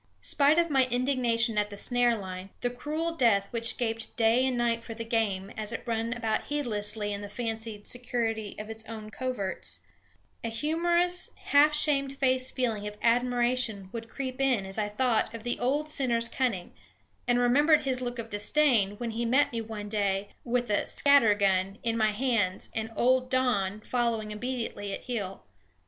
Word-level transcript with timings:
Spite 0.23 0.57
of 0.57 0.71
my 0.71 0.87
indignation 0.87 1.59
at 1.59 1.69
the 1.69 1.77
snare 1.77 2.17
line, 2.17 2.49
the 2.61 2.71
cruel 2.71 3.15
death 3.15 3.47
which 3.51 3.77
gaped 3.77 4.15
day 4.17 4.47
and 4.47 4.57
night 4.57 4.83
for 4.83 4.95
the 4.95 5.03
game 5.05 5.51
as 5.55 5.71
it 5.71 5.83
ran 5.85 6.11
about 6.11 6.45
heedlessly 6.45 7.13
in 7.13 7.21
the 7.21 7.29
fancied 7.29 7.85
security 7.85 8.55
of 8.57 8.67
its 8.67 8.83
own 8.85 9.11
coverts, 9.11 9.81
a 10.43 10.49
humorous, 10.49 11.29
half 11.35 11.75
shame 11.75 12.09
faced 12.09 12.55
feeling 12.55 12.87
of 12.87 12.97
admiration 13.03 13.89
would 13.91 14.09
creep 14.09 14.41
in 14.41 14.65
as 14.65 14.79
I 14.79 14.89
thought 14.89 15.31
of 15.35 15.43
the 15.43 15.59
old 15.59 15.87
sinner's 15.87 16.27
cunning, 16.27 16.73
and 17.27 17.37
remembered 17.37 17.81
his 17.81 18.01
look 18.01 18.17
of 18.17 18.31
disdain 18.31 18.97
when 18.97 19.11
he 19.11 19.23
met 19.23 19.51
me 19.51 19.61
one 19.61 19.87
day, 19.87 20.29
with 20.43 20.71
a 20.71 20.87
"scatter 20.87 21.35
gun" 21.35 21.77
in 21.83 21.95
my 21.95 22.09
hands 22.09 22.71
and 22.73 22.89
old 22.95 23.29
Don 23.29 23.81
following 23.81 24.33
obediently 24.33 24.93
at 24.93 25.01
heel. 25.01 25.43